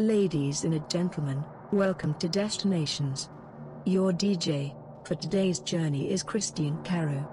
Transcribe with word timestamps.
Ladies 0.00 0.64
and 0.64 0.88
gentlemen, 0.88 1.44
welcome 1.72 2.14
to 2.20 2.26
Destinations. 2.26 3.28
Your 3.84 4.12
DJ 4.12 4.74
for 5.06 5.14
today's 5.14 5.58
journey 5.58 6.10
is 6.10 6.24
Kristian 6.24 6.82
Caro. 6.86 7.28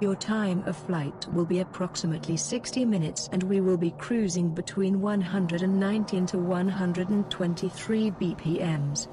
Your 0.00 0.16
time 0.16 0.64
of 0.66 0.76
flight 0.76 1.28
will 1.32 1.44
be 1.44 1.60
approximately 1.60 2.36
60 2.36 2.84
minutes 2.86 3.28
and 3.30 3.44
we 3.44 3.60
will 3.60 3.76
be 3.76 3.92
cruising 3.92 4.52
between 4.52 5.00
119 5.00 6.26
to 6.26 6.38
123 6.38 8.10
BPMs. 8.10 9.06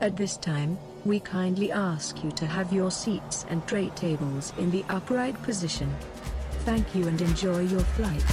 At 0.00 0.16
this 0.16 0.36
time, 0.36 0.78
we 1.04 1.18
kindly 1.18 1.72
ask 1.72 2.22
you 2.22 2.30
to 2.30 2.46
have 2.46 2.72
your 2.72 2.92
seats 2.92 3.46
and 3.48 3.66
tray 3.66 3.88
tables 3.96 4.52
in 4.58 4.70
the 4.70 4.84
upright 4.90 5.42
position. 5.42 5.92
Thank 6.60 6.94
you 6.94 7.08
and 7.08 7.20
enjoy 7.20 7.62
your 7.62 7.80
flight. 7.80 8.24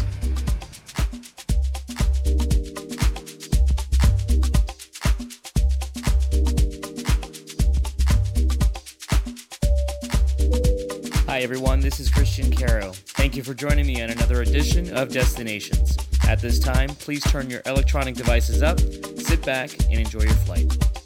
Everyone. 11.41 11.79
This 11.79 11.99
is 11.99 12.07
Kristian 12.11 12.55
Caro. 12.55 12.91
Thank 12.93 13.35
you 13.35 13.41
for 13.41 13.55
joining 13.55 13.87
me 13.87 13.99
on 14.03 14.11
another 14.11 14.43
edition 14.43 14.95
of 14.95 15.09
Destinations. 15.09 15.97
At 16.27 16.39
this 16.39 16.59
time, 16.59 16.89
please 16.89 17.23
turn 17.23 17.49
your 17.49 17.63
electronic 17.65 18.13
devices 18.13 18.61
up, 18.61 18.79
sit 18.79 19.43
back, 19.43 19.71
and 19.89 19.99
enjoy 19.99 20.21
your 20.21 20.35
flight. 20.45 21.00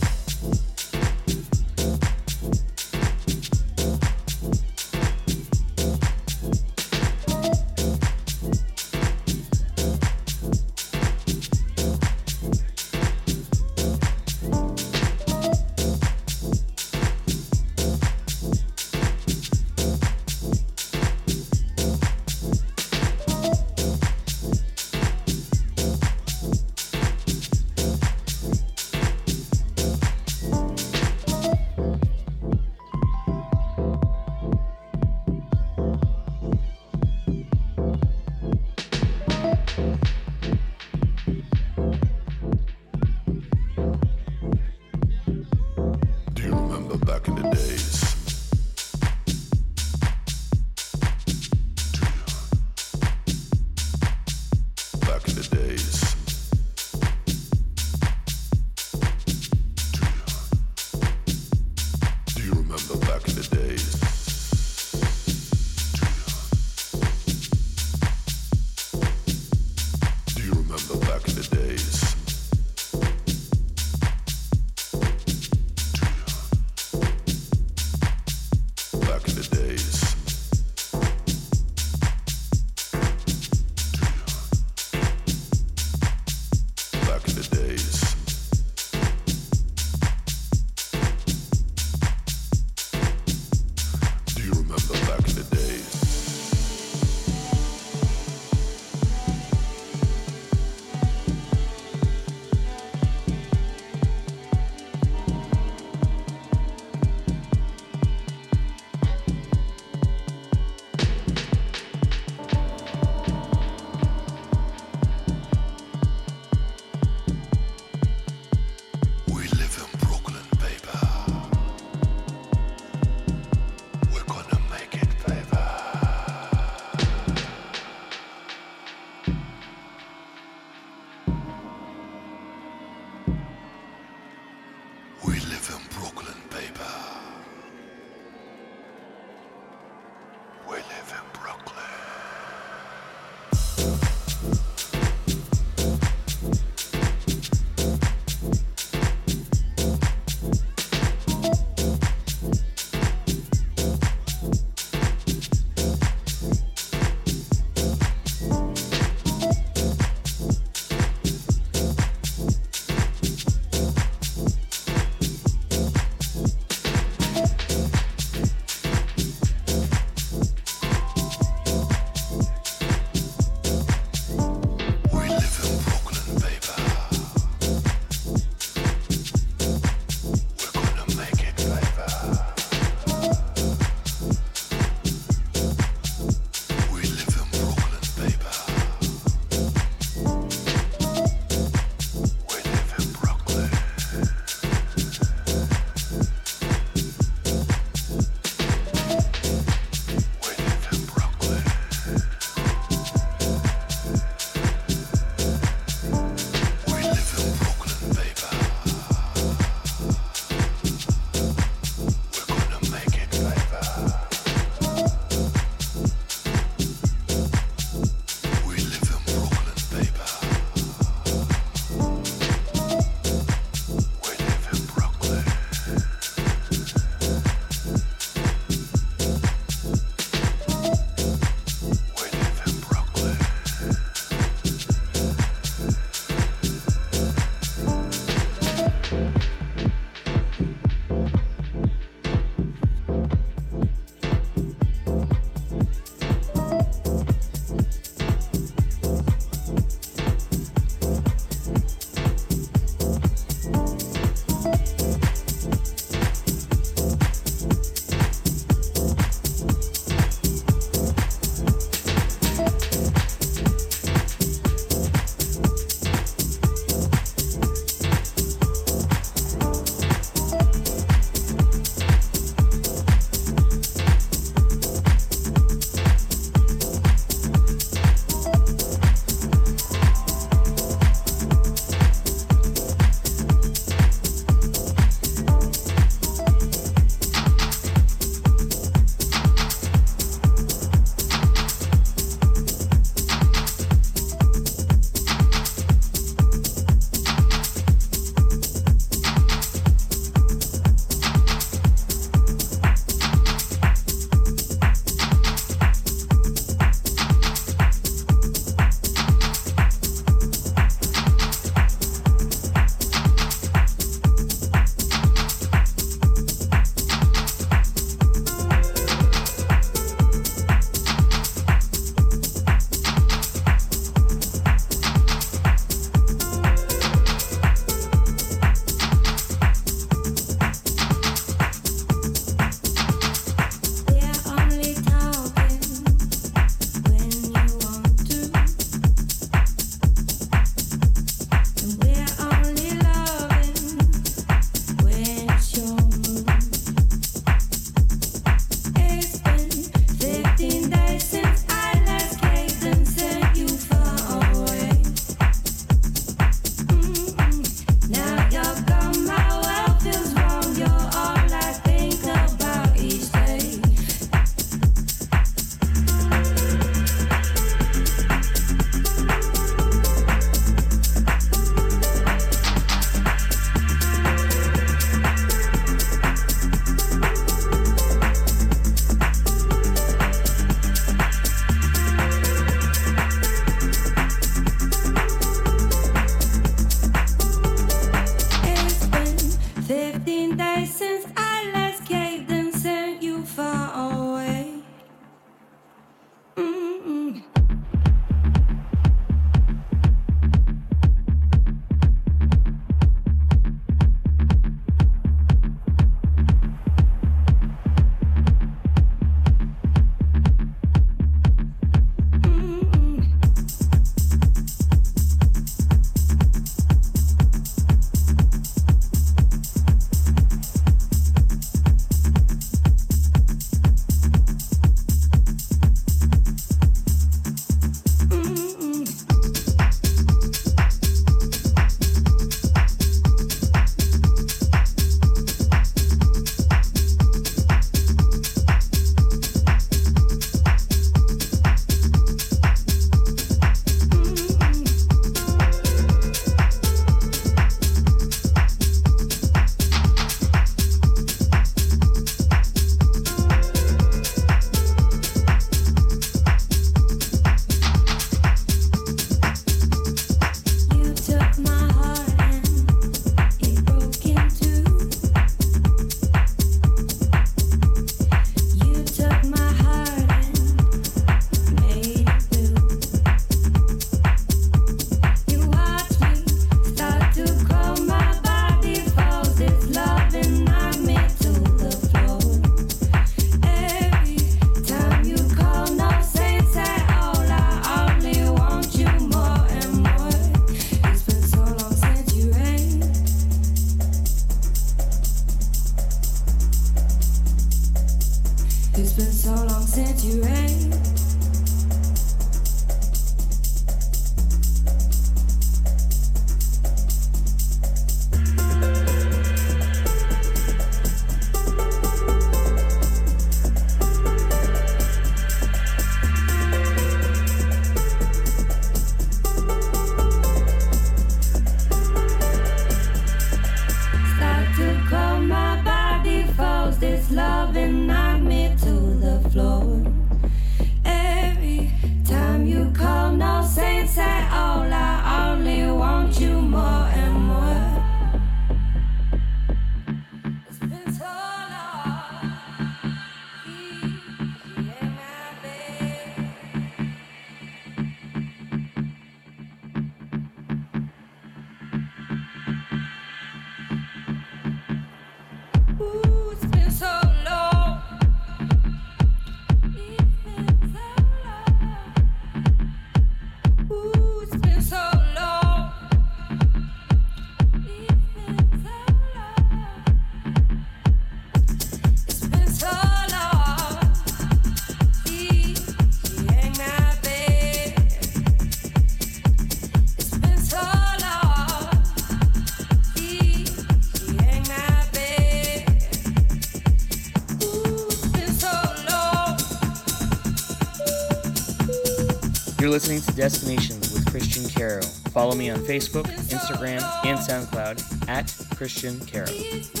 Listening 592.91 593.21
to 593.21 593.31
Destinations 593.31 594.11
with 594.11 594.25
Kristian 594.25 594.69
Caro. 594.75 595.01
Follow 595.31 595.55
me 595.55 595.69
on 595.69 595.79
Facebook, 595.79 596.25
Instagram, 596.49 597.01
and 597.25 597.39
SoundCloud 597.39 598.27
at 598.27 598.47
Kristian 598.75 599.25
Caro. 599.31 600.00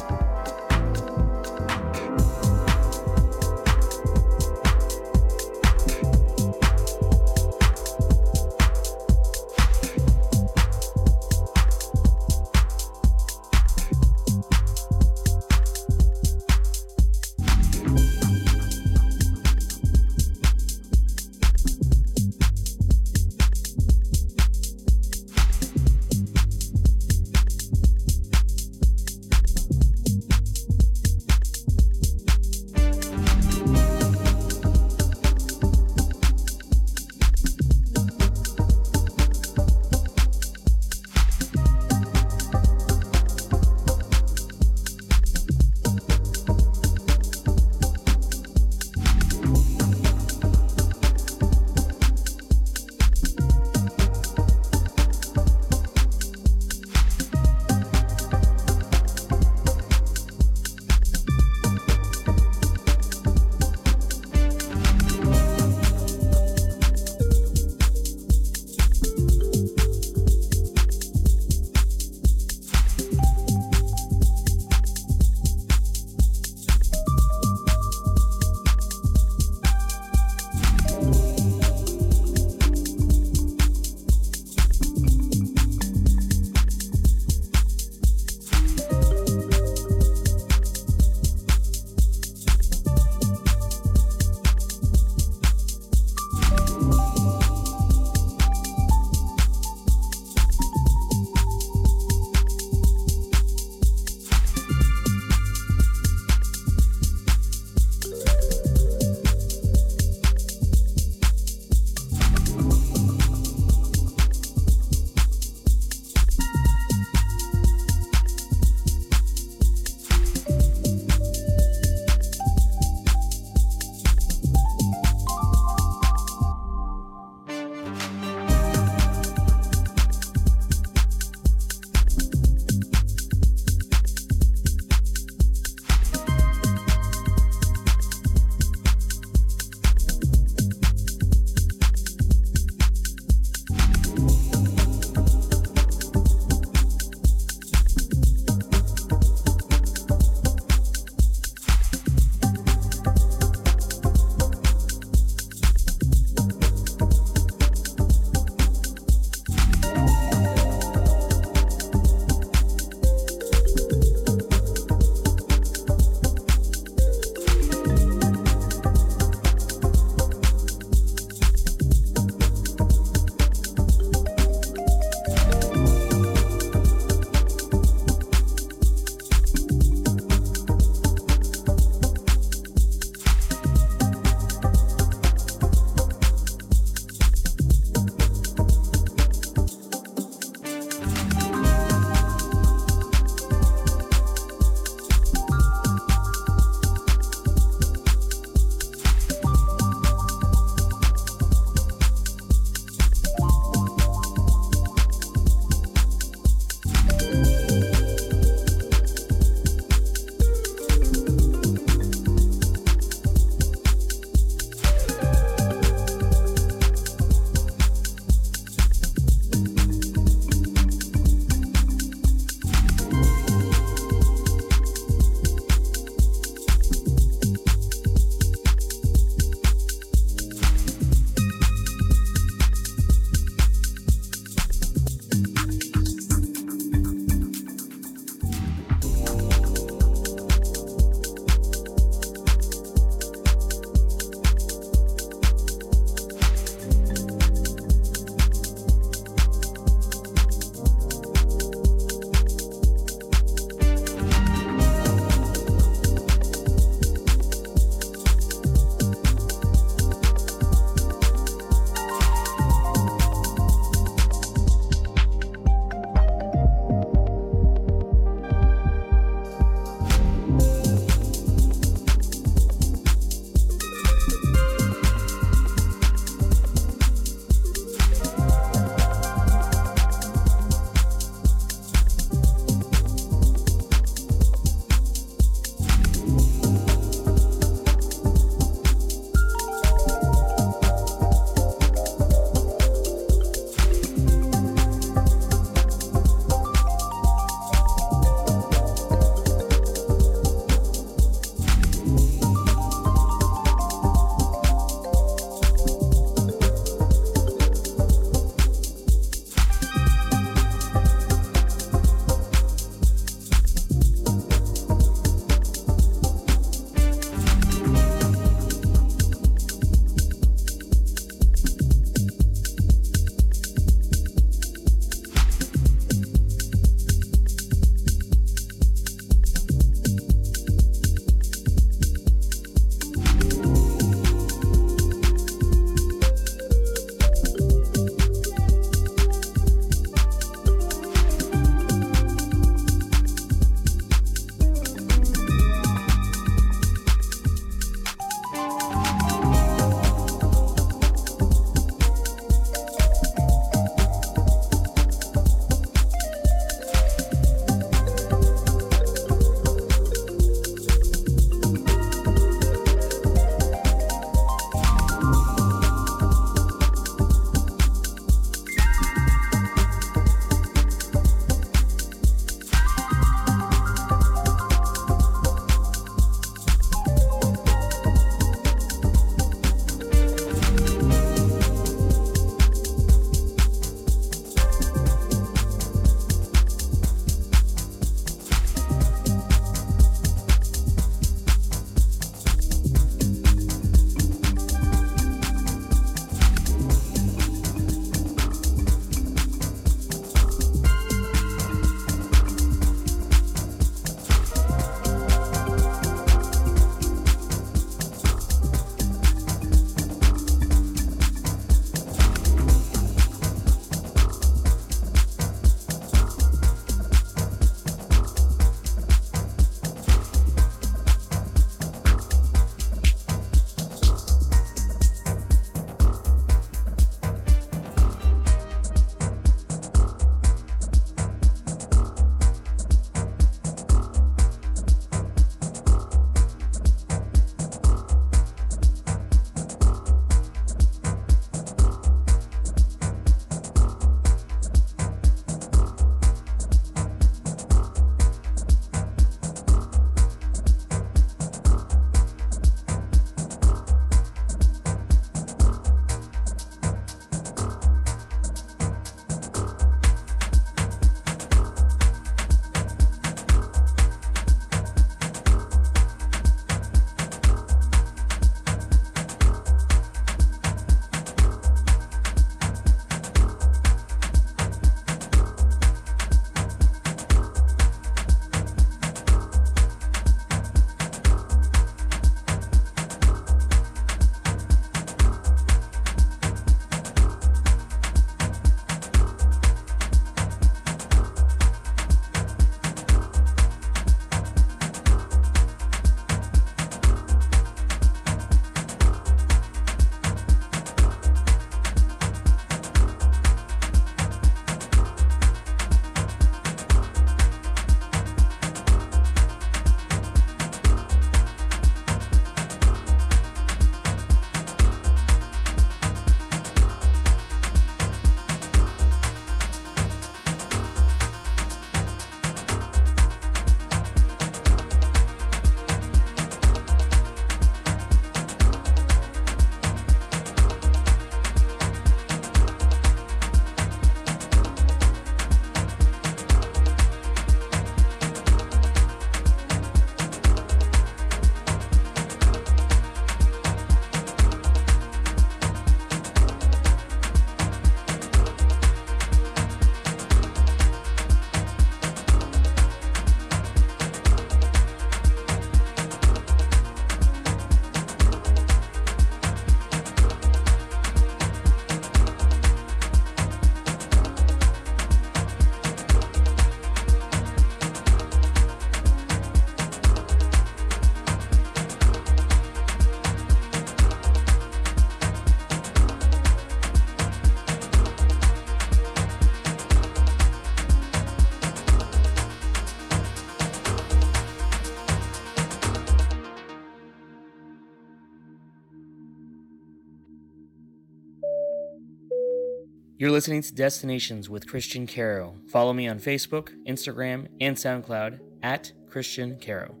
You're 593.21 593.29
listening 593.29 593.61
to 593.61 593.75
Destinations 593.75 594.49
with 594.49 594.65
Kristian 594.65 595.07
Caro. 595.07 595.53
Follow 595.67 595.93
me 595.93 596.07
on 596.07 596.17
Facebook, 596.17 596.69
Instagram, 596.87 597.49
and 597.61 597.77
SoundCloud 597.77 598.39
at 598.63 598.93
Kristian 599.11 599.63
Caro. 599.63 600.00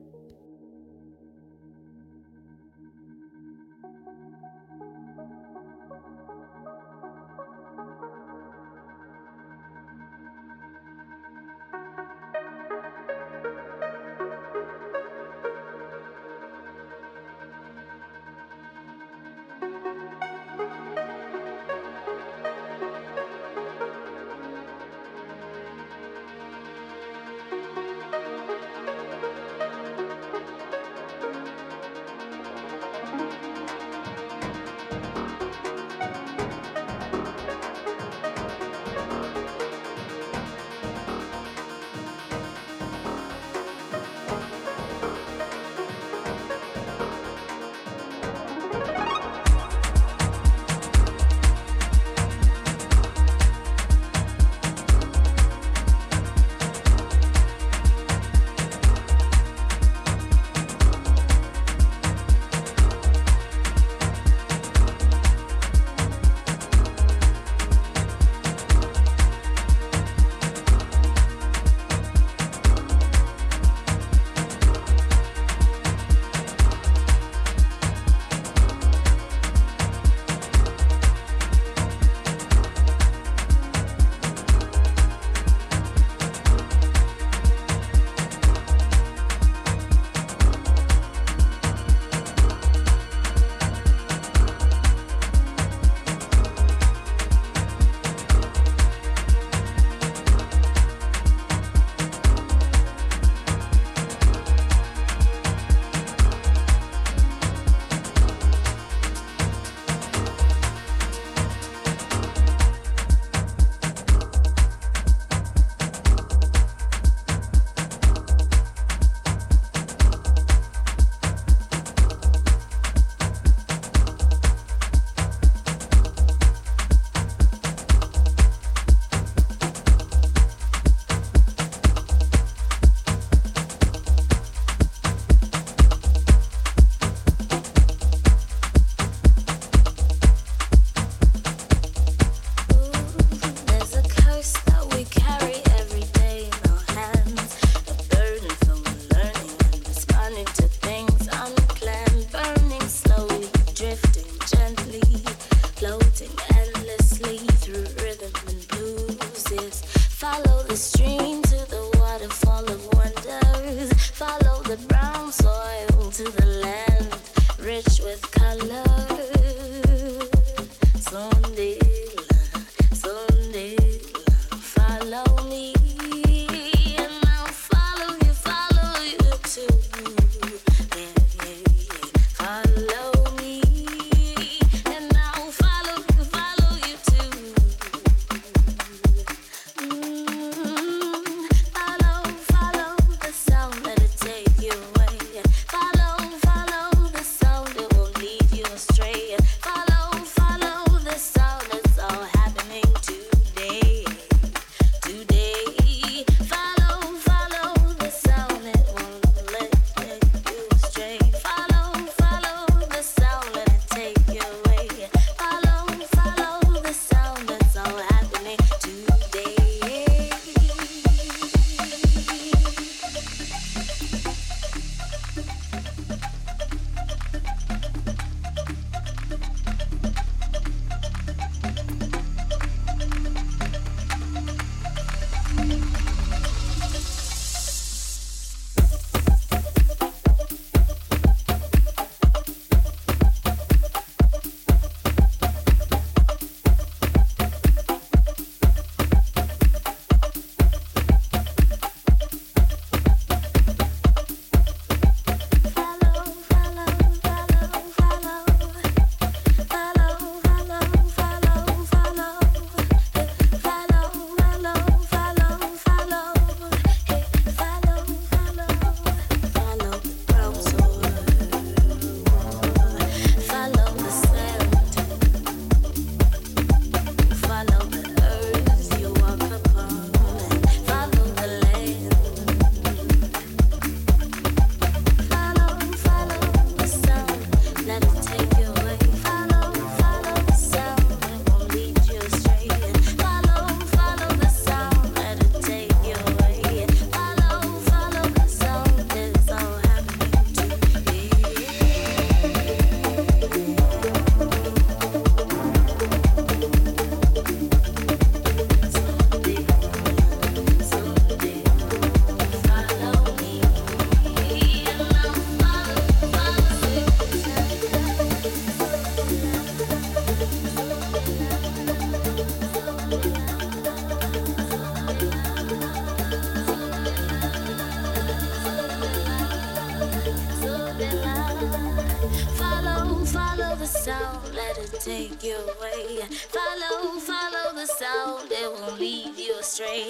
I 199.41 199.80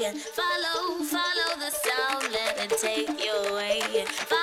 Follow, 0.02 1.04
follow 1.04 1.60
the 1.60 1.70
sound, 1.70 2.34
let 2.34 2.58
it 2.58 2.76
take 2.80 3.24
you 3.24 3.32
away. 3.52 3.82
Follow 4.08 4.41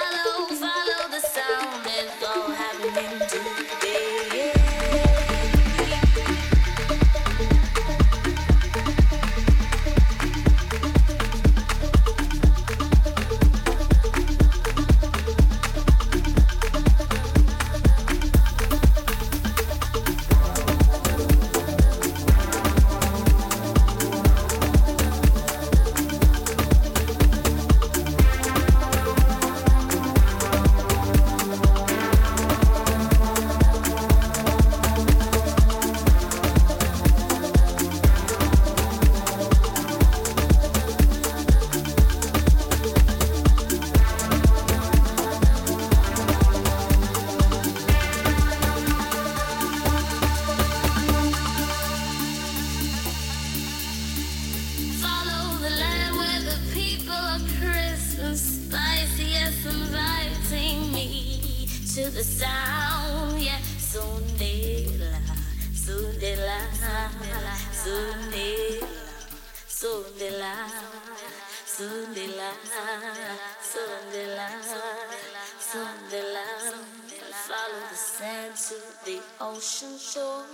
Where 80.38 80.46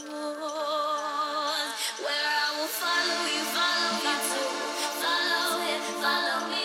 I 2.08 2.56
will 2.56 2.72
follow 2.80 3.20
you, 3.34 3.44
follow 3.52 3.92
you, 4.06 4.16
follow 5.02 5.60
him, 5.60 5.82
follow 6.00 6.40
me. 6.50 6.63